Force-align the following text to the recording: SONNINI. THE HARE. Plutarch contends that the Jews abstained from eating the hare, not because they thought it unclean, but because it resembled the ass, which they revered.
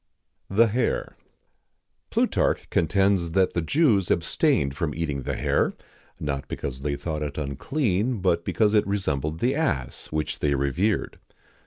SONNINI. 0.49 0.57
THE 0.57 0.67
HARE. 0.69 1.17
Plutarch 2.09 2.67
contends 2.71 3.33
that 3.33 3.53
the 3.53 3.61
Jews 3.61 4.09
abstained 4.09 4.75
from 4.75 4.95
eating 4.95 5.21
the 5.21 5.35
hare, 5.35 5.73
not 6.19 6.47
because 6.47 6.81
they 6.81 6.95
thought 6.95 7.21
it 7.21 7.37
unclean, 7.37 8.17
but 8.17 8.43
because 8.43 8.73
it 8.73 8.87
resembled 8.87 9.41
the 9.41 9.53
ass, 9.53 10.07
which 10.07 10.39
they 10.39 10.55
revered. 10.55 11.19